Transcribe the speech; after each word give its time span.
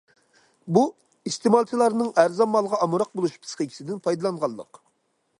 بۇ 0.77 0.81
ئىستېمالچىلارنىڭ 1.31 2.09
ئەرزان 2.23 2.49
مالغا 2.53 2.79
ئامراق 2.85 3.11
بولۇش 3.19 3.35
پىسخىكىسىدىن 3.43 4.01
پايدىلانغانلىق. 4.07 4.81